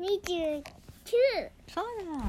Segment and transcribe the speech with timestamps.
[0.00, 0.32] 二十
[1.04, 1.16] 九。
[1.68, 2.22] そうだじゃ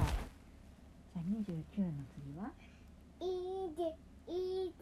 [1.15, 2.51] あ29の次は？
[3.23, 3.25] 一、
[4.28, 4.73] 一、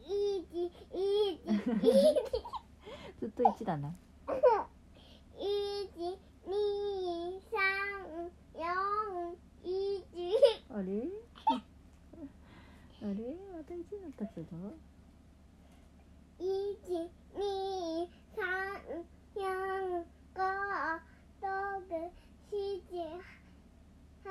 [0.00, 1.38] 一、一、
[3.20, 3.94] ずっと1だな
[5.36, 7.60] 一、二、三、
[8.54, 10.08] 四、一。
[10.70, 10.84] あれ
[13.02, 13.12] あれ
[13.52, 14.46] また1になったけど
[16.38, 16.46] 一、
[17.36, 18.40] 二、三、
[19.34, 19.40] 四、
[20.34, 20.40] 五、
[21.42, 21.48] 六、
[22.50, 22.54] 七、
[24.24, 24.30] 八、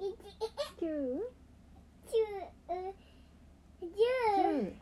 [0.00, 0.04] 一、
[0.84, 0.88] 9?
[2.06, 2.20] 十、
[3.80, 3.96] 十、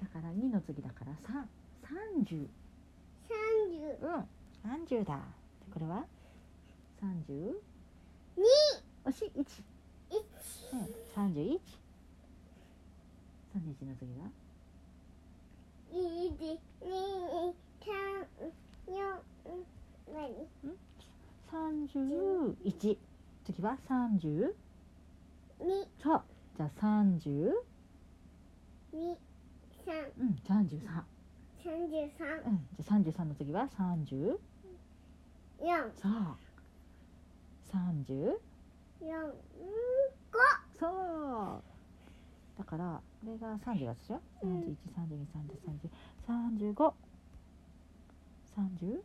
[0.01, 1.47] だから2の次だから3
[1.93, 2.49] 30
[3.29, 3.39] 三
[3.71, 4.27] 十、うん
[4.65, 5.21] 30だ
[5.73, 6.05] これは
[7.01, 7.55] 30?
[8.37, 8.45] 二、
[9.05, 9.45] 惜しい1
[10.11, 10.25] 一、
[10.73, 11.61] うん、31?
[13.55, 14.27] 31の次は
[15.93, 18.27] 一、二、三、
[18.89, 19.23] 四、
[20.13, 20.49] 何
[21.53, 22.97] ？31
[23.45, 24.53] 次は 30?
[25.63, 26.23] 二、そう
[26.57, 27.53] じゃあ30
[28.93, 29.17] 二、
[29.87, 30.25] 三、う。
[30.25, 30.29] ん。
[30.45, 31.03] 33
[31.65, 32.67] 三十三、うん。
[32.77, 34.39] じゃあ33の次は 30?
[35.61, 36.13] 四、そう。
[37.73, 38.39] 30?
[39.01, 39.09] 四、
[40.79, 41.63] そう。
[42.59, 44.47] だからこれが30だでしょう。
[44.47, 44.77] ん。
[46.29, 46.93] 3132303035
[48.57, 49.01] 30?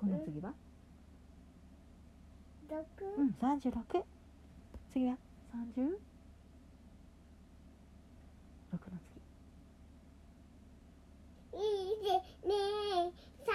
[0.00, 0.54] この次は？
[2.70, 2.86] 五、六、
[3.18, 4.04] うん36
[4.92, 5.18] 次は？
[5.54, 5.86] 30?
[8.72, 9.22] 6の次
[11.52, 12.10] 一、
[12.44, 12.50] 二、
[13.46, 13.54] 三、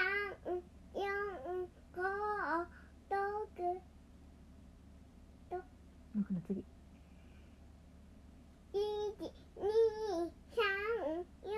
[0.96, 1.02] 四、
[1.94, 2.00] 五、
[3.10, 3.18] 六、
[6.16, 6.64] 6の次
[8.72, 9.68] 一、二、
[10.56, 10.64] 三、
[11.44, 11.52] 四、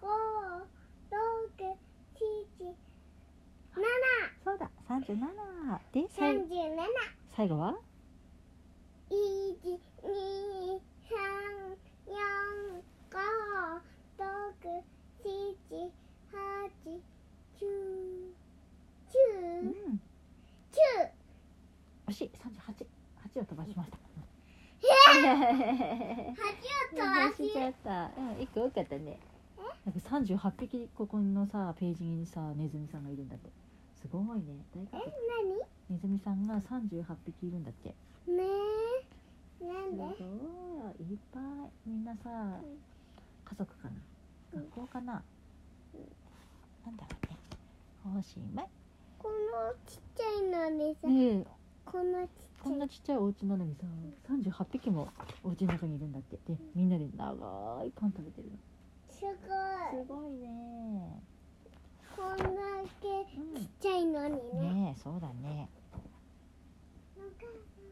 [0.00, 0.06] 五、
[1.10, 1.76] 六、
[2.14, 2.76] 七、
[3.74, 3.82] 七、
[4.44, 4.70] そうだ。
[4.88, 5.02] 37
[5.92, 6.86] でさい三十七。
[7.34, 7.74] 最後は？
[30.46, 33.50] 8匹ここのさページにさネズミさんがいるんだって。
[34.00, 34.44] すごいね。
[34.76, 35.10] え家族
[35.90, 37.88] ネズミさんが38匹いるんだって。
[38.28, 38.44] ね
[39.60, 39.64] え。
[39.66, 40.16] なんで？
[40.16, 41.10] すごい。
[41.10, 41.42] いっぱい。
[41.84, 42.30] みんなさ、
[43.44, 43.90] 家族かな？
[44.54, 45.22] 学校かな、
[45.94, 46.00] うん、
[46.86, 48.20] なんだろうね。
[48.20, 48.68] おしまい
[49.18, 51.44] このちっちゃいのでさ、ね、
[51.84, 53.86] このちちこんなちっちゃいお家なのにさ
[54.30, 55.08] 38匹も
[55.42, 56.36] お家の中にいるんだって。
[56.46, 58.56] でみんなで長いパン食べてるの。
[59.18, 59.34] すごい。
[59.92, 60.46] すごいね
[62.16, 62.44] こんだ
[63.00, 63.24] けう
[63.58, 64.74] ちっちゃいのにんね。
[64.74, 67.88] ねえそうだねお母さん。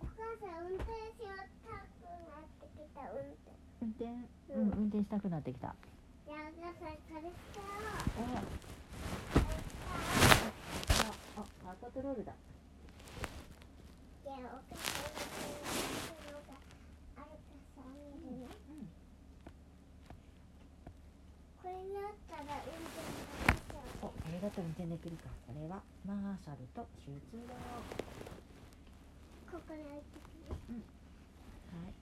[0.00, 3.54] お母さん運転しようたくなってきた運転。
[3.82, 4.04] 運転？
[4.54, 5.74] うん運転したくなってきた
[6.26, 8.46] じゃあお母さんこれしよあう。
[11.36, 11.44] ああ
[11.82, 12.32] パトロールだ
[14.24, 16.54] じゃあお母さん運転のが
[17.16, 17.82] あるかさ
[18.22, 18.46] 見るね。
[21.62, 24.08] これだったら運転できそう。
[24.08, 27.54] おこれだと運転できるかこれはマーシャルと出動
[29.52, 30.56] ここに置いてくる。
[31.72, 31.94] はい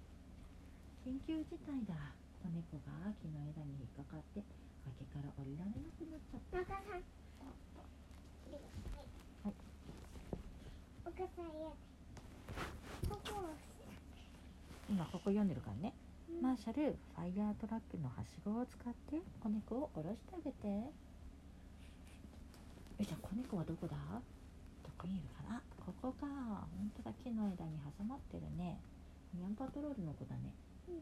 [1.03, 1.95] 緊急事態だ
[2.43, 4.43] 子猫が木の枝に引っかかって
[4.87, 6.95] 崖から降りられなくなっちゃったお母さん。
[6.95, 7.03] はい
[11.05, 11.75] お母さんや。
[13.11, 13.55] ここを。
[14.89, 16.02] 今ここ読んでるからねうん
[16.43, 20.91] マーシャルファイヤートラックのはしごを使って子猫を下ろしてあげて。
[22.99, 23.95] えじゃあ子猫はどこだ？
[24.83, 25.63] どこにいるかな？
[25.79, 26.27] ここか。
[26.27, 28.77] 本当だ木の枝に挟まってるね。
[29.39, 30.51] ニャンパトロールの子だね、
[30.91, 30.95] うん。
[30.99, 31.01] ニ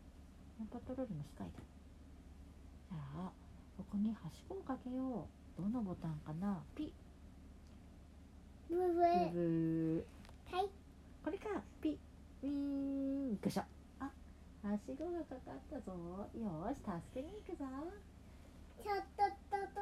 [0.60, 1.64] ャンパトロールのスカイだ。
[2.92, 3.32] じゃあ
[3.80, 5.24] ここにはしごをかけよ
[5.56, 5.62] う。
[5.62, 6.60] どのボタンかな？
[6.76, 6.92] ピ。
[8.68, 9.32] ブブブー。
[9.32, 10.54] ブー。
[10.54, 10.68] はい。
[11.24, 11.48] これか。
[11.80, 11.96] ピ。
[12.42, 13.30] ウィーン。
[13.30, 13.62] よいしょ。
[13.62, 13.66] あ
[14.62, 15.92] はしごがかかったぞ
[16.36, 17.64] よーし助けに行くぞ
[18.82, 19.80] ちょっとっとと。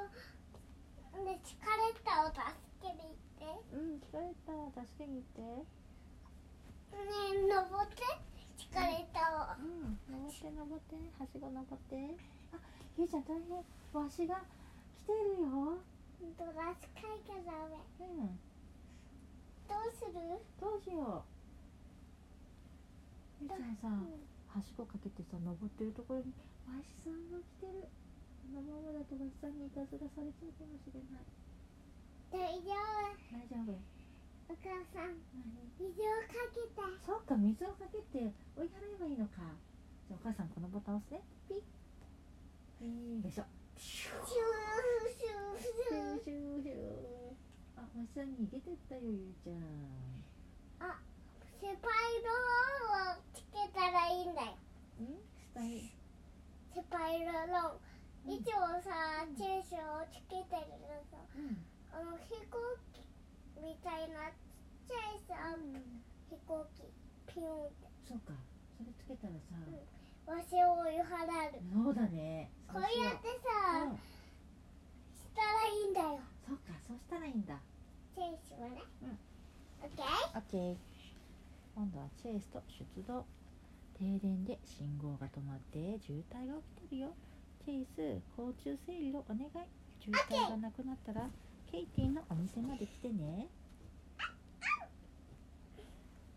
[1.24, 2.42] で、疲れたを助
[2.82, 3.44] けに行って。
[3.44, 5.66] ねうん疲れた助けに行って
[6.92, 6.96] え、
[7.46, 8.02] 登って。
[8.58, 9.62] 疲れたを。
[9.62, 12.16] うん登って登ってはしご登って
[12.52, 12.58] あ
[12.98, 13.56] ゆうちゃん大変
[14.02, 14.42] わしが
[14.94, 15.78] 来てるよ
[16.36, 17.78] ドラスかいがダメ。
[18.00, 18.38] うん
[19.68, 20.12] どうする？
[20.60, 21.24] どうしよ
[23.40, 26.34] うゆうちゃんさうんはしごかけてさ登ってるところに
[26.66, 27.86] わしさんが来てる。
[28.50, 31.30] このままだとわしさんにいたずらされちゃうかもしれない。
[32.34, 32.74] 大丈
[33.30, 33.78] 大丈夫。
[33.78, 33.78] 夫
[34.50, 35.62] お母さん何？
[35.78, 36.82] 水をかけて。
[37.06, 39.46] そうか水をかけて追い払えばいいのか。
[40.10, 41.62] じゃあお母さんこのボタン押すねピッ。
[42.82, 43.46] ピーよいしょ。
[43.78, 47.78] シューシューシュシューシュー。
[47.78, 49.62] あおいしそうに逃げてったよゆうちゃん。
[51.58, 51.70] スパイ
[52.22, 52.30] ロ
[53.66, 54.54] けたらいいんだよ
[55.00, 55.06] うん。
[55.16, 55.90] スタイ
[56.74, 61.58] スパイローいつもさチェースをつけてるのさうん。
[61.90, 62.58] あの飛行
[62.92, 63.02] 機
[63.60, 65.56] みたいなちっちゃいさ
[66.30, 66.82] 飛行機。
[67.26, 67.88] ピュンって。
[68.06, 68.32] そうか。
[68.76, 69.56] それつけたらさ、
[70.26, 71.84] わしを追い払う。
[71.84, 72.50] そうだね。
[72.68, 73.96] こうやってうさん。
[73.96, 76.20] したらいいんだよ。
[76.46, 76.72] そうか。
[76.86, 77.56] そうしたらいいんだ。
[78.14, 78.82] チェイスはね。
[79.02, 79.18] うん。
[79.82, 80.38] オッケー。
[80.38, 80.76] オッケー。
[81.74, 83.24] 今度はチェイスと出動
[83.98, 87.08] 停電で信号が止まって渋滞が起きてるよ。
[87.64, 89.50] チェイス交通整理をお願い。
[90.00, 91.28] 渋滞がなくなったら
[91.70, 93.48] ケイティのお店まで来てね。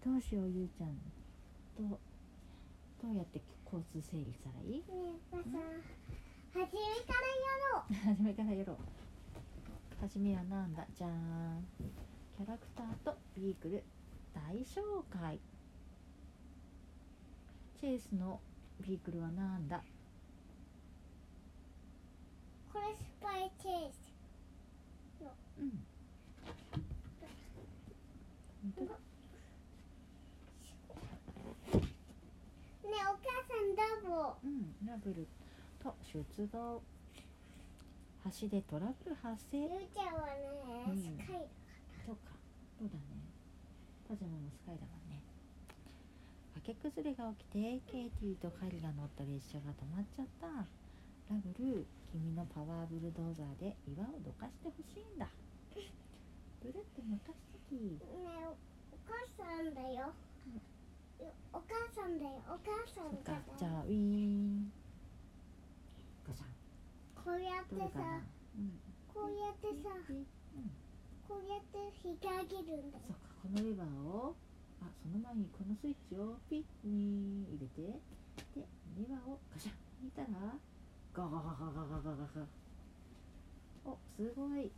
[0.04, 0.98] どうしようゆうちゃん。
[1.78, 2.00] どう
[3.02, 4.78] どうやって交通整理したらいい？
[4.78, 4.84] ね
[5.32, 5.54] え初め
[6.58, 6.74] からや
[7.74, 7.94] ろう。
[7.94, 8.78] 初めからやろう。
[10.02, 10.86] 初めはなんだ？
[10.98, 11.66] じゃーん。
[12.36, 13.84] キャラクターとビークル。
[14.34, 15.40] 大紹介
[17.82, 18.40] チェイスの
[18.80, 19.82] ビークルはなんだ？
[22.72, 23.98] これスパイチェイス
[25.60, 25.84] うん。
[28.62, 29.00] 本当だね
[32.86, 35.28] えお母さんダボうんラブル。
[35.84, 36.24] と出
[36.54, 36.84] 動
[38.40, 39.58] 橋でトラブル発生？
[39.58, 41.02] ゆうちゃんはね、うん。
[41.02, 41.50] スカイ
[42.06, 42.22] そうか。
[42.78, 43.02] そうだね。
[44.08, 44.98] パジャマもスカイだから。
[44.98, 45.01] ね
[46.62, 50.48] 崖崩れが起きてケイティとカリが乗った列車が止まっちゃった。
[50.48, 55.26] ラブル君のパワーブルドーザーで岩をどかしてほしいんだ。
[56.62, 57.74] ブルって任せとき。
[57.74, 57.98] ね
[58.46, 58.54] え
[58.94, 60.14] お母さんだよ、
[61.52, 62.38] お母さんだよ。
[62.46, 64.72] お母さんだよじゃあウィーン。
[66.28, 66.48] ガシャン
[67.18, 68.22] こうやってさ
[68.54, 68.78] うん
[69.10, 70.30] こうやってさうん。
[71.26, 73.04] こうやって引き上げるんだよ。
[73.08, 74.36] そっかこのレバーを
[74.82, 78.22] あその前にこのスイッチをピッに入れて。
[78.56, 78.62] で
[78.98, 80.28] レバーをガシャン引いたら
[81.14, 82.48] ガガガガガガガガガ
[83.86, 84.72] おすごい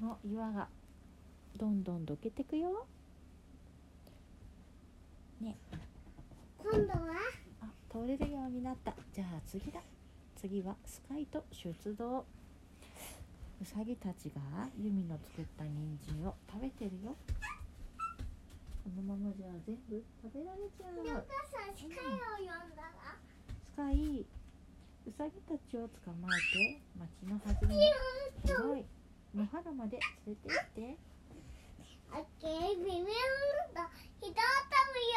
[0.00, 0.68] この岩が
[1.56, 2.86] どんどんどけてくよ
[5.40, 5.56] ね
[6.58, 7.16] 今度は
[7.62, 9.80] あ通れるようになったじゃあ次だ
[10.36, 12.24] 次はスカイと出動
[13.60, 17.16] うさぎたちがユミの作った人参を食べてるよ
[18.86, 21.02] このままじゃ全部食べられちゃう。
[21.02, 23.18] でお母さんスカイを呼んだら？
[23.66, 24.30] スカイう
[25.18, 28.86] さぎたちを捕まえて町の外れのピューンと広い。
[29.34, 30.06] 野原まで連
[30.38, 30.94] れて行って。
[32.14, 33.10] オッケービビン
[33.74, 33.82] と
[34.22, 34.38] 人を飛ぶ
[35.02, 35.10] よ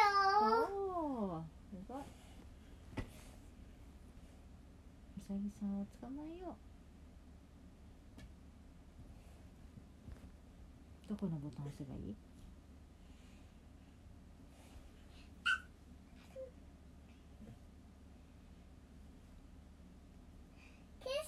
[0.74, 1.98] おおすごい。
[2.02, 2.04] う
[5.30, 6.58] さぎさんを捕まえよう。
[11.08, 12.16] どこのボタン押せばいい
[21.02, 21.24] 消すよ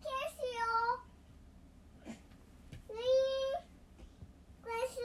[0.00, 0.54] 消すよ
[2.06, 3.74] ウィーン
[4.62, 5.00] これす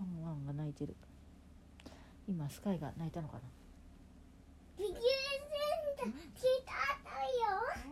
[0.00, 0.96] ワンワンが泣いてる
[2.46, 3.40] 今スカイが泣いたのかな？
[4.78, 7.90] ビギューセンターしたよ。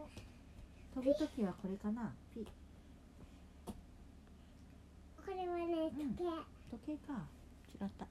[0.95, 2.15] 飛ぶときはこれかな？
[2.33, 2.47] ピ。
[3.67, 3.73] こ
[5.27, 6.23] れはね時計、
[6.71, 7.27] 時計か。
[7.83, 8.07] 違った。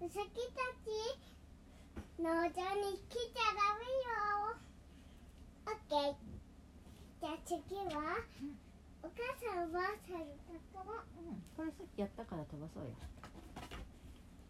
[0.00, 0.90] うさぎたち
[2.18, 4.10] 農場に来ちゃダメよ
[5.66, 6.16] オッケー
[7.20, 7.58] じゃあ次
[7.96, 7.98] は、
[9.02, 12.90] お母さんはさんだからうんこれさっきやったから飛ばそうよ。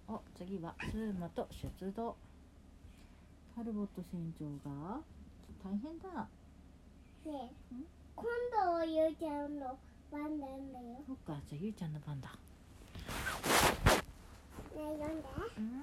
[0.09, 2.17] お次はスーマと出動。
[3.55, 5.01] タルボット船長が
[5.65, 6.29] 大変だ。
[7.27, 7.75] ねえ
[8.15, 9.79] 今度はゆうちゃんの
[10.11, 11.01] 番なんだよ。
[11.07, 12.29] そっかじゃあゆうちゃんの番だ。
[12.29, 12.37] ね
[14.77, 15.29] え読んで。
[15.59, 15.83] うん。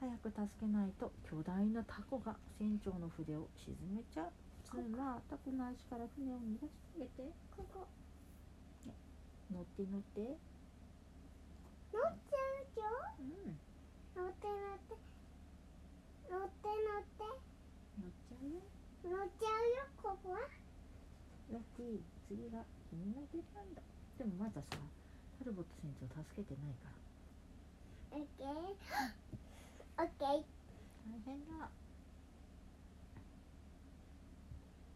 [0.00, 4.30] 早く助けないと巨大なタコが船長の筆を沈めちゃう
[4.68, 7.32] スーマタコの足から船を逃がしてあげて。
[7.56, 7.88] ここ。
[9.50, 10.20] 乗って乗って。
[10.20, 12.84] 乗っちゃうよ
[13.18, 13.56] うん。
[14.14, 14.94] 乗って乗って。
[16.28, 17.24] 乗って乗って。
[17.96, 18.60] 乗っちゃうよ。
[19.08, 20.38] 乗っちゃうよここは。
[21.50, 22.60] ラッキー次が
[22.90, 23.82] 君の出番だ。
[24.18, 24.76] でもまださ
[25.38, 26.92] タルボット船長助けてないか
[28.12, 28.18] ら。
[28.18, 28.52] オッケー。
[28.52, 30.58] オッケー。
[31.08, 31.70] 大変だ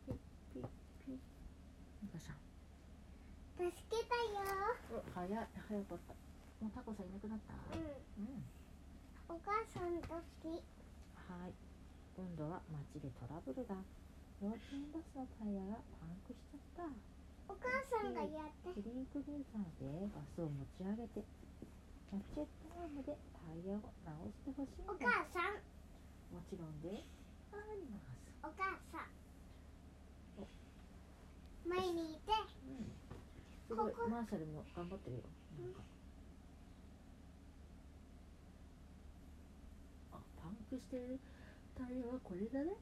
[0.07, 0.14] ピッ
[0.52, 0.62] ピッ
[1.07, 1.17] ピッ
[2.02, 2.33] なんかさ
[3.62, 4.42] 助けたよ。
[4.90, 5.47] お早い。
[5.71, 6.19] 早かった。
[6.59, 7.54] もうタコさんいなくなった？
[7.78, 7.87] うん。
[8.26, 8.42] うん。
[9.31, 10.50] お母さんとき。
[11.14, 11.54] はい。
[12.19, 13.78] 今度は街でトラブルだ
[14.42, 16.90] 幼稚園バスのタイヤがパンクしちゃった。
[17.47, 21.23] お母さんがやってクリークルーザーでバスを持ち上げて
[22.11, 24.83] ラチェットアームでタイヤを直してほしい。
[24.83, 25.62] んおだ母さん。
[26.35, 27.07] もちろんで
[27.54, 28.11] あります。
[28.42, 29.14] お母さん。
[31.62, 32.33] 前にいて。
[32.66, 33.01] うん
[33.73, 35.23] すごいここマーシャルも頑張ってるよ
[35.57, 35.73] なん。
[35.73, 35.81] か
[40.12, 41.17] あパンクしてる
[41.73, 42.76] タイヤはこれだね。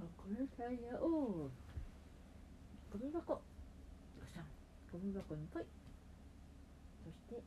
[0.00, 1.52] あこれタイヤを
[2.88, 3.34] ゴミ箱。
[3.36, 3.40] よ
[4.24, 4.44] っしゃ。
[4.88, 5.66] ゴミ箱にぽい
[7.04, 7.44] そして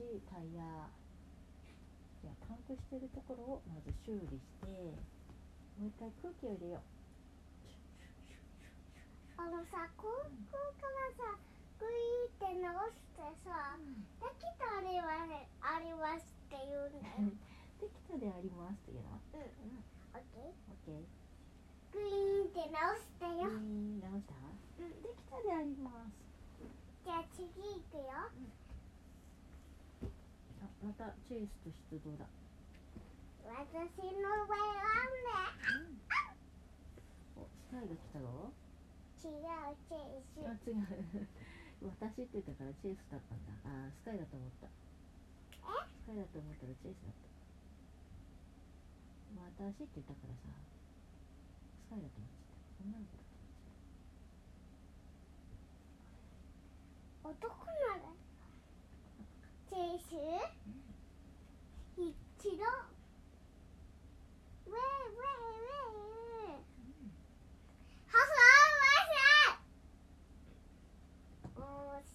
[0.00, 0.88] 新しいタイヤ。
[2.24, 4.72] じゃあパンクしてるところをまず修理して
[5.76, 6.82] もう一回空気を入れよう。
[9.36, 11.36] あのさこうこうからさ
[11.78, 13.78] グイって直してさ
[14.20, 15.26] できたあれは
[15.62, 17.30] ありますって言うんだよ。
[17.80, 19.10] できたでありますっていうの？
[19.34, 19.84] うんうん。
[20.14, 20.42] オッケー？
[20.42, 21.06] オッケー。
[21.92, 23.48] グイーンって直してよ。
[23.48, 24.34] うん直した？
[24.82, 25.02] うん。
[25.02, 26.12] できたであります。
[27.04, 27.54] じゃあ次行
[27.90, 28.10] くよ。
[30.60, 32.26] あまたチェイスと出動だ？
[33.44, 35.08] 私の上は
[37.36, 38.26] おスカイが来たぞ。
[38.26, 38.52] ね
[39.18, 39.32] 違う
[39.88, 40.44] チェイス。
[40.46, 40.74] あ違う
[41.78, 43.52] 私って言ったからチェイスだったんだ。
[43.66, 44.66] あスカイだと思った。
[44.68, 45.62] ス
[46.06, 47.28] カイだと思ったらチェイスだった。
[49.58, 50.50] 私って言ったからさ
[51.86, 52.82] スカイだと思っちゃった。
[52.82, 58.16] 女の子だと思っちゃっ男なら
[59.68, 60.16] チェイス？
[61.98, 62.64] 一度？
[64.66, 65.28] ウェイウェ
[66.38, 66.62] イ
[68.06, 68.32] ハフ
[71.56, 72.08] おし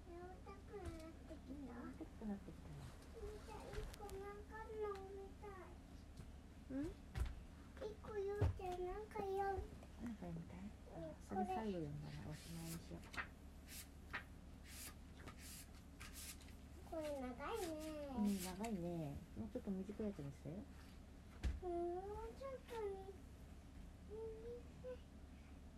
[0.06, 2.86] きたた大きくなってきたよ
[3.46, 5.50] じゃあ一個なんか飲みた
[6.74, 6.94] うん。
[7.82, 9.62] 一個言うてなんか読む
[10.02, 13.18] なんか読みたいうんそれ最後読んだらおしまいにしよう
[16.90, 18.08] これ長いね。
[18.16, 18.38] うん。
[18.42, 20.50] 長いねもうちょっと短いやつにして
[21.62, 23.10] もうちょっとに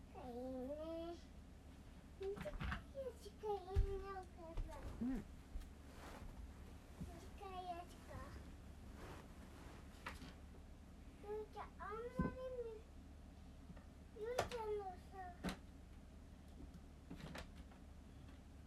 [0.08, 1.27] 短いね。
[2.28, 2.76] 短いや
[3.24, 5.24] つかいいのかなうん
[7.08, 8.20] 短いやつか
[11.24, 12.84] ゆうちゃんあんまりみ
[14.20, 15.56] ゆうちゃんのさね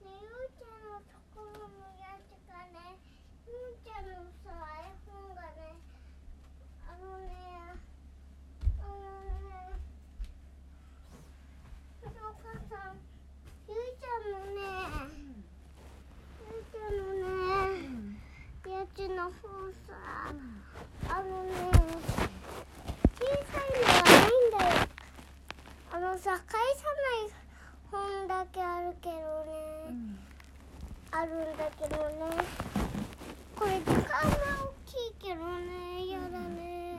[0.00, 2.97] ゆうちゃんのところのやつがね
[3.47, 5.76] ゆうちゃんのさ絵本がね
[6.88, 7.76] あのね
[8.81, 9.05] あの
[9.49, 9.76] ね
[12.02, 12.97] お母さん
[13.69, 14.59] ゆうちゃんのね
[16.40, 18.19] ゆうちゃんのね
[18.67, 19.95] やつの本さ
[21.09, 21.50] あのね
[23.19, 24.83] 小さいのがないんだよ
[25.93, 27.33] あのさ返さない
[27.90, 29.19] 本だけあるけどね、
[31.11, 32.45] あるんだけどね
[33.57, 36.97] これ時間が大きいけどねやだね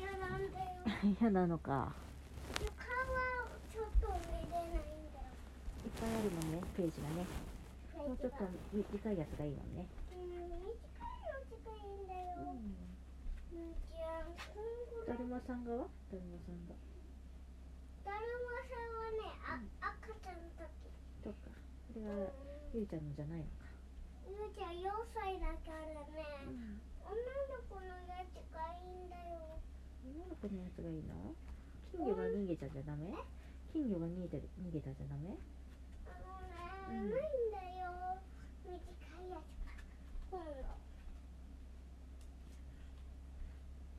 [0.00, 0.26] やだ
[1.28, 1.94] んだよ嫌なのか。
[2.58, 5.30] 時間はちょっと見れないんだよ
[5.86, 7.26] いっぱいあるもんねページがね。
[7.94, 8.42] もうちょっと
[8.74, 8.82] 短
[9.14, 9.86] いやつがいいもんね。
[10.10, 10.42] うん。
[10.42, 11.22] 短い。
[11.26, 12.50] の近いんだよ
[15.06, 15.86] だるまさんがは？
[16.10, 16.74] だるまさんが。
[18.04, 19.62] だるまさんはねあ
[19.94, 20.66] 赤ちゃんの時。
[21.22, 21.54] そっか。
[21.94, 22.26] これは
[22.74, 23.70] ゆうちゃんのじゃないのか。
[24.26, 26.26] ゆうちゃん4歳だからね。
[27.06, 29.45] 女の子のやつがいいんだよ
[30.06, 31.34] 女の子のやつがいいの？
[31.90, 33.10] 金魚が逃げちゃじゃダメ？
[33.72, 35.34] 金魚が逃げてる逃げたじゃダメ？
[36.06, 38.22] あのね、うんないんだよ。
[38.64, 39.50] 短いやつ。
[39.66, 39.74] が
[40.30, 40.50] 今度。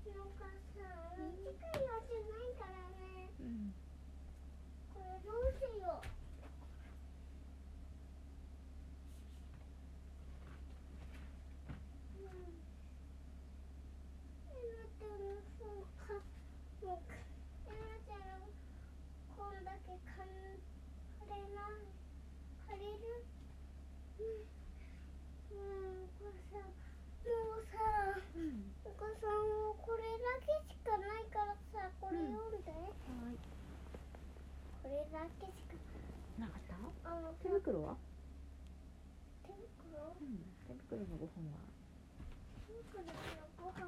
[0.07, 0.81] なんかさ
[1.19, 3.73] 短いやつないからねうん
[4.93, 6.07] これどうしよう
[12.17, 12.55] うん
[14.47, 16.15] えなちゃんの本か
[16.81, 17.11] もう
[17.67, 18.47] えなちゃんの
[19.35, 20.31] 本だけかん
[21.27, 21.83] 借りない
[22.67, 23.27] 借りる
[24.17, 24.47] うん
[25.51, 25.61] も
[25.99, 26.71] うお母さん
[27.27, 27.75] もうさ
[28.35, 30.07] うんお母さんもうこれ
[35.17, 35.73] だけしか
[36.37, 37.09] ないかった？
[37.09, 37.97] あの手袋は？
[39.45, 40.13] 手袋？
[40.21, 40.45] うん。
[40.67, 41.57] 手袋の5本は？
[42.67, 43.09] 手袋の
[43.57, 43.81] ご飯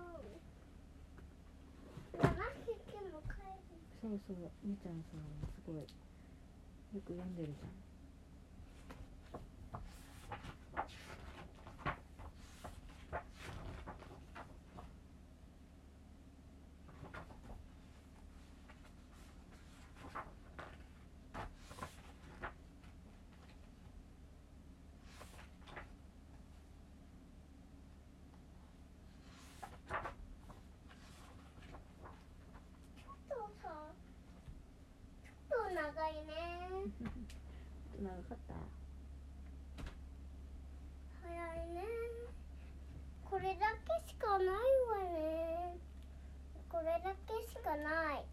[2.17, 2.25] 7
[2.65, 4.35] 匹も帰るそうそう。
[4.63, 5.21] みーちゃんさ
[5.53, 5.85] すごいよ
[7.05, 7.69] く読んでるじゃん
[32.97, 33.69] ちょっとさ
[35.49, 36.78] ちょっと長いね
[38.01, 38.53] 長かった？
[41.21, 41.83] 早いね。
[43.29, 44.53] これだけしかないわ
[45.13, 45.77] ね。
[46.69, 48.25] これだけしかない。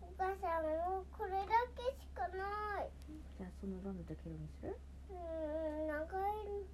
[0.00, 2.88] お母さんもうこれだけしかない。
[3.38, 4.78] じゃあそのラムだけ色にする？
[5.10, 5.16] うー
[5.84, 6.64] ん長い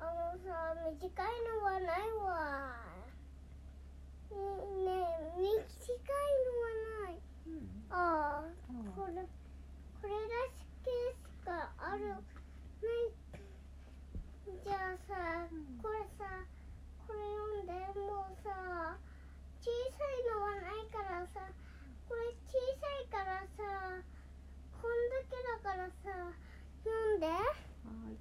[0.00, 1.26] あのさ短い
[1.60, 2.76] のはないわ。
[4.30, 4.36] ね
[4.86, 4.90] ね
[5.36, 5.60] え短い
[6.48, 7.20] のはない。
[7.46, 7.52] うん。
[7.90, 9.12] あああこれ
[10.02, 10.34] これだ
[10.82, 12.02] けしかある。
[12.08, 12.18] ない
[14.64, 16.26] じゃあさうんこれさ
[17.06, 18.98] これ読んでもうさ
[19.62, 21.46] 小さいのはないからさ
[22.08, 24.02] これ小さいからさ
[24.82, 26.34] こんだけだからさ
[26.82, 27.26] 読んで。
[27.26, 28.18] はーい。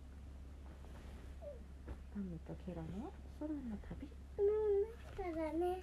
[2.13, 4.07] ラムとケロの空の旅？
[4.37, 5.81] うんだね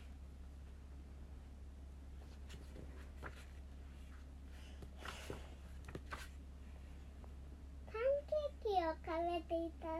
[7.87, 9.95] パンケーキを食べていたら。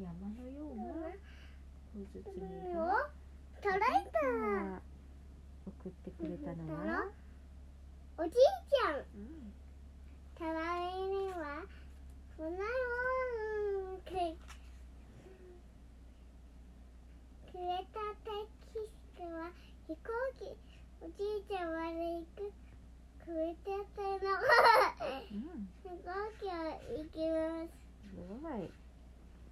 [0.00, 1.12] 山のような
[1.92, 2.80] 小包海を
[4.10, 4.80] た。
[5.66, 7.10] 送ってくれたのは、
[8.16, 8.96] おじいちゃん。
[8.96, 9.52] うん、
[10.38, 11.60] たわいには
[12.38, 12.56] 船を
[13.98, 14.08] く
[17.52, 18.32] くれたテ
[18.72, 19.52] キストは
[19.86, 20.00] 飛行
[20.38, 20.56] 機。
[21.02, 22.65] おじいちゃんまで行く
[23.26, 24.38] くれたての。
[25.32, 26.06] うん、飛行
[26.38, 26.48] 機を
[26.96, 27.74] 行きます。
[28.14, 28.70] すごい、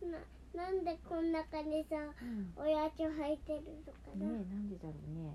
[0.09, 0.15] な
[0.55, 5.35] なんでこん中にさうん、おやつ入ってるのかな、ねえなんでだろうね。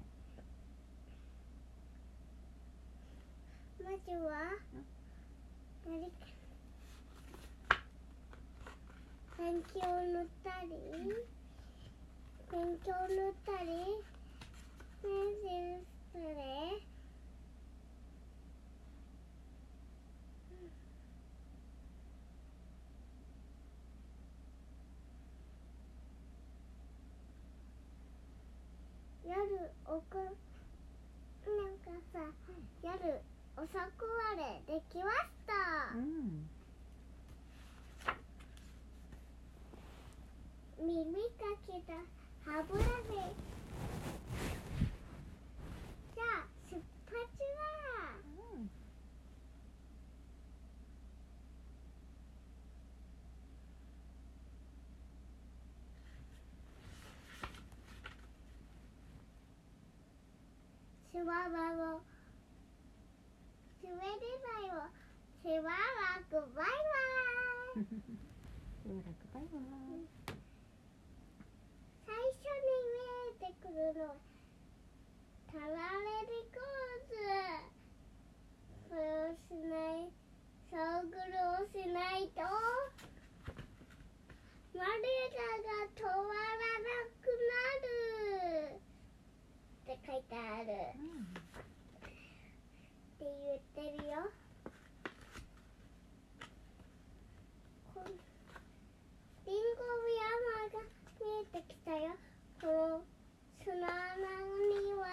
[3.83, 4.29] まずは
[5.85, 6.11] 何か。
[9.37, 10.69] ペンキを塗ったり？
[12.49, 13.67] ペンキを塗ったり？
[15.01, 16.89] ペンシルスプレー
[29.25, 29.35] 夜
[29.85, 32.19] おくなんかさ
[33.59, 35.53] 夜遅くまでできました。
[35.93, 36.49] うん
[40.81, 41.93] 耳かけた
[42.49, 42.89] 歯ブラシ
[46.15, 47.57] じゃあ出発だ。
[48.53, 48.69] うん。
[61.11, 62.01] シュワワを
[63.81, 64.01] 滑り
[64.61, 64.85] 台を
[65.49, 67.89] しばらくバイバイし
[68.85, 70.05] ばらくバイバイ
[72.05, 73.01] 最初に見
[73.33, 74.21] えてくるのは
[75.51, 77.17] タラレリコーズ
[78.89, 79.73] それをしな
[80.05, 80.13] い
[80.69, 82.45] サークルをしないと
[84.77, 85.01] マリ
[85.33, 86.93] ラが止まらな
[87.25, 87.57] くな
[88.69, 88.77] る
[89.81, 91.49] って書いてあるうん。
[93.19, 94.29] って言ってるよ
[97.93, 99.83] こんリンゴ
[100.15, 100.87] 山が
[101.19, 102.11] 見えてきたよ。
[102.59, 103.01] この
[103.63, 105.07] 砂穴には。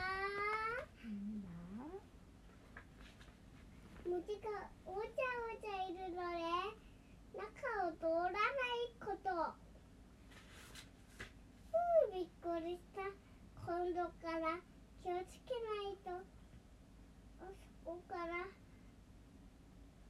[4.04, 4.10] 虫
[4.42, 6.42] がおちゃおちゃいるので
[7.38, 7.46] 中
[7.86, 9.30] を通らないこと。
[11.70, 11.78] ふ
[12.10, 13.02] うびっくりした。
[13.64, 14.58] 今度から
[15.04, 16.10] 気をつけないと。
[16.10, 18.50] あそこから。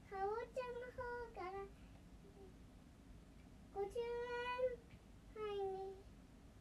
[0.08, 1.60] かおちゃんの方から。
[3.74, 4.86] 50円
[5.36, 6.05] はいに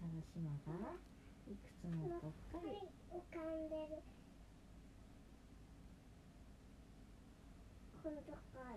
[0.00, 0.94] さな島が
[1.46, 4.02] いくつもぽっかり浮かんでる。
[8.04, 8.68] 今度から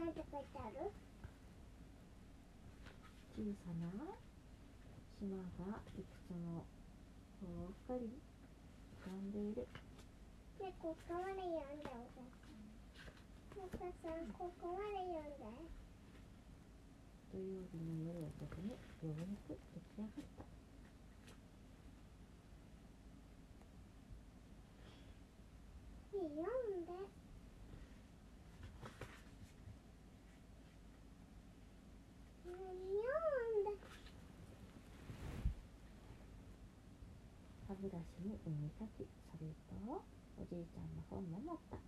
[0.00, 0.90] なんて書いてある
[3.36, 3.86] 小さな
[5.20, 6.66] 島がいくつも
[7.86, 8.10] ぽっかり
[9.00, 9.68] 浮かんでいる
[10.58, 11.90] ねここまで読んだ
[13.54, 15.87] お母さんここまで読んだ
[17.70, 19.14] 土曜日の夜遅くにようや
[19.46, 20.44] く出来上がった
[26.18, 26.92] 読んで
[37.68, 39.04] 歯ブラシに耳かき。
[39.30, 39.76] それと
[40.40, 41.76] おじいちゃんの本も持った。
[41.76, 41.82] さ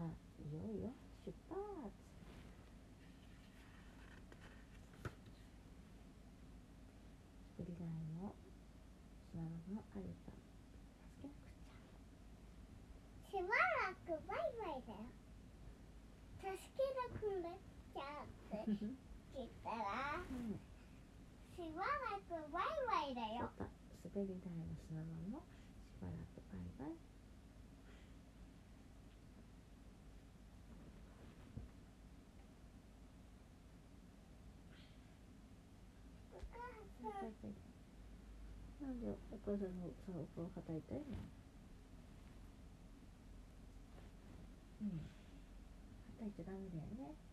[0.00, 0.02] あ
[0.42, 0.90] いよいよ
[1.24, 2.11] 出発。
[7.62, 7.86] 作り台
[8.18, 8.34] も
[9.30, 10.34] 砂場もあると
[11.22, 11.94] 助けな
[13.22, 13.54] くちゃしば
[13.86, 15.06] らくバイバイだよ。
[16.42, 17.62] 助けなくなっ
[17.94, 18.74] ちゃって
[19.36, 20.58] 言ったらうん
[21.54, 23.46] しばらくバイバイだよ
[24.12, 25.46] 滑り台も砂場も
[25.86, 26.98] しばらくバイバイ
[36.32, 37.52] お母たい
[38.80, 41.30] なんでお母さんのさお顔はたいたいの
[44.82, 44.88] うん。
[44.88, 44.92] は
[46.18, 47.31] たいちゃダメだよね。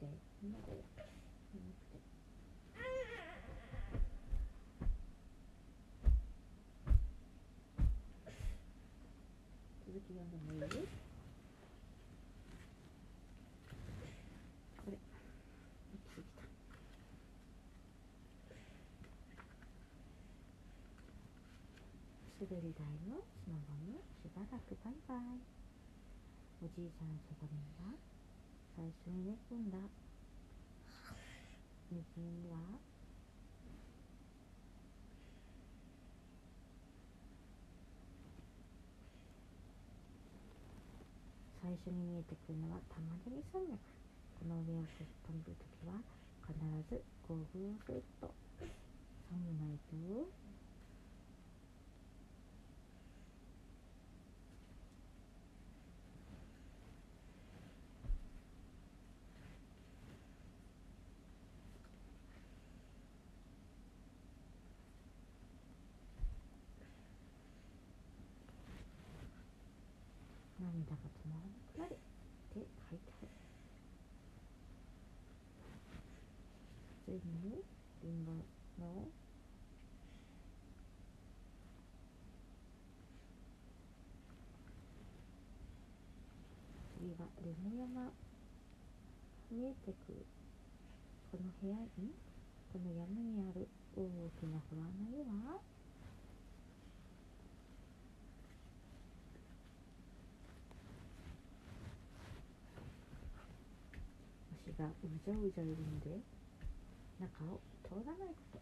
[0.00, 0.06] て
[0.42, 0.64] みんなで
[1.52, 2.00] 眠くて
[9.84, 10.60] 続き読んでもいい
[14.80, 14.96] これ。
[14.96, 16.48] 起きてきた
[22.40, 25.44] 滑り台も砂場もしばらくバイバイ
[26.64, 27.92] おじいさんそこには
[28.76, 29.78] 最初に寝込んだ。
[31.92, 32.56] ネズミは？
[41.62, 43.78] 最初に見えてくるのはたまねぎ山脈
[44.40, 45.04] この上を飛
[45.44, 45.92] ぶときは
[46.48, 46.56] 必
[46.88, 48.32] ずゴーグルをすると
[49.28, 50.49] 寒ないと。
[70.94, 71.96] が止まらなくなるっ
[72.52, 72.98] て書い。
[72.98, 73.28] てある
[77.04, 77.62] ついに
[78.02, 78.40] リンゴの
[86.98, 88.12] 次はレモ山。
[89.50, 90.24] 見えてくる
[91.32, 92.14] この部屋に
[92.72, 94.02] この山にある大
[94.38, 95.58] きな不安の絵は
[104.64, 104.92] 虫がう
[105.26, 106.16] じゃうじゃいるので
[107.20, 108.58] 中を通らないこと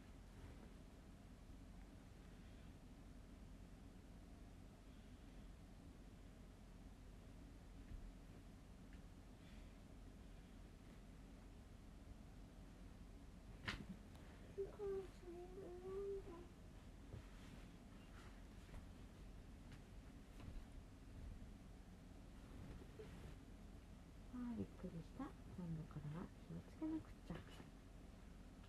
[24.35, 25.23] あーびっくりした
[25.55, 27.35] 今度からは気をつけなくっちゃ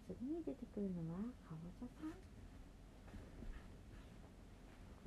[0.05, 2.23] 次に出てくるのはカボチャさんこ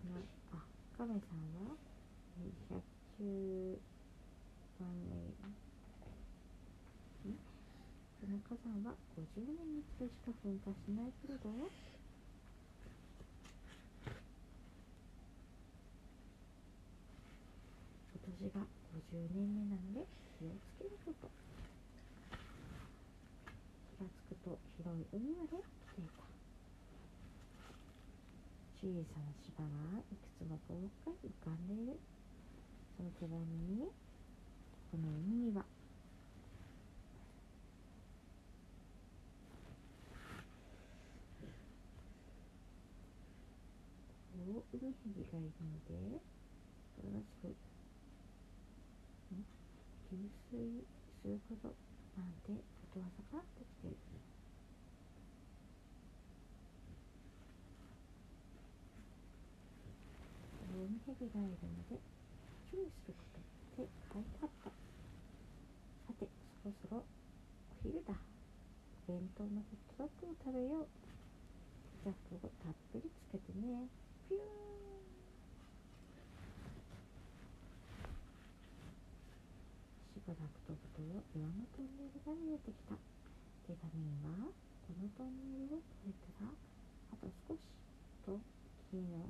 [0.05, 0.21] の
[0.53, 0.61] あ
[0.99, 1.73] カメさんは
[3.17, 3.81] 110
[4.77, 5.33] 万年ん
[7.25, 7.33] こ
[8.29, 11.65] の火山は50年に一度しか噴火しないけれど今
[18.29, 18.69] 年が50
[19.33, 20.05] 年目なので
[20.39, 21.31] 気をつけること
[23.97, 26.25] 気がつくと広い海まで来ていた。
[28.75, 32.01] 小さな島がいくつも遠くに浮かんでいる
[32.97, 33.93] その手紙に
[34.91, 35.65] この海には。
[44.35, 46.21] 大海蛇がいるので
[46.97, 47.55] それはすごい。
[50.11, 50.17] 給
[50.51, 50.87] 水
[51.23, 51.69] すること
[52.17, 54.12] なんてことわざができている。
[60.73, 62.01] 大海蛇がいるので
[62.73, 66.25] 注意することって書いてあったさて
[66.65, 67.05] そろそろお
[67.85, 68.17] 昼だ
[69.05, 70.89] 弁当のホットドッグを食べよう
[72.01, 73.85] ケチャップをたっぷりつけてね
[74.33, 74.49] ピューン
[80.17, 81.05] しばらく飛ぶと
[81.37, 82.97] 岩のトンネルが見えてきた
[83.69, 83.93] 手紙
[84.25, 84.49] は
[84.89, 86.57] このトンネルを越えたら
[87.13, 87.61] あと少し
[88.25, 88.41] と
[88.89, 89.29] 木の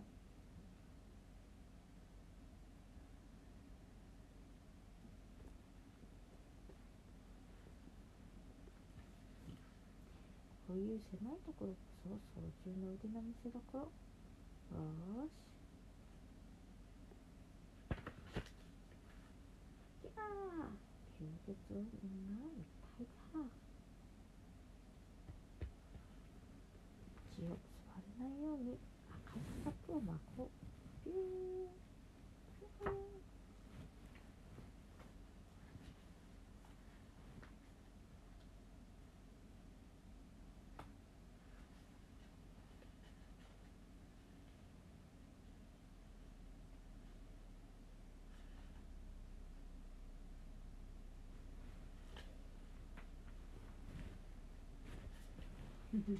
[10.72, 13.78] こういう狭いところこそ操縦の腕の見せ所。
[13.78, 15.32] よーし
[20.04, 20.78] いやー
[21.18, 22.46] 吸血鬼が
[23.00, 23.46] いっぱいだ
[27.36, 28.78] 血を吸われないように。
[29.12, 30.48] 赤いスタッを巻こう
[31.04, 31.20] ピューン
[32.58, 32.92] ピュー
[55.91, 56.18] ンよ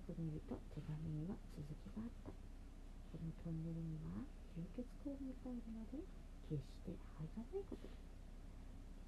[0.00, 2.40] く見ると手紙には続きがあったこ
[3.20, 4.24] のトンネルには
[4.56, 6.00] 吸血鬼がいるので
[6.48, 7.92] 決して入らないことケ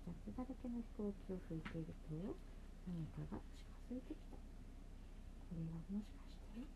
[0.05, 2.37] チャップだらけの飛行機を吹いていると
[2.85, 4.45] 何かが近づいてきたこ
[5.57, 6.69] れはもしかしてや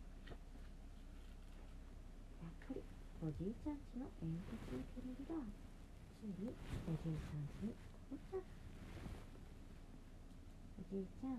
[2.48, 5.36] っぱりおじいちゃんちの煙突の煙だ
[6.16, 6.56] ついに
[6.88, 7.76] おじいちゃんちに
[8.11, 8.16] お
[10.90, 11.37] じいちゃんお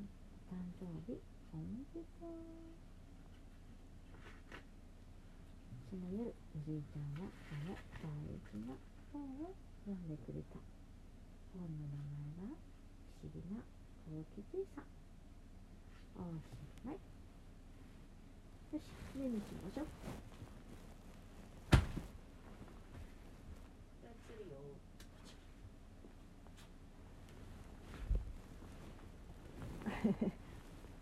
[0.48, 1.20] 誕生日
[1.52, 2.32] おめでとう
[5.92, 8.08] その夜おじいちゃんはあの大
[8.48, 8.72] 事な
[9.12, 9.52] 本を
[9.84, 10.56] 読んでくれた
[11.52, 12.00] 本の名
[12.40, 12.56] 前は
[13.20, 13.60] 不思議な
[14.08, 14.88] 陶器じいさん
[16.24, 16.48] おし
[16.86, 16.96] まい
[18.72, 18.88] よし
[19.20, 20.31] 寝にしましょう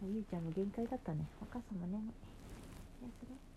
[0.01, 1.87] おゆいちゃんも限界だったねお母さんも。
[1.87, 3.48] ね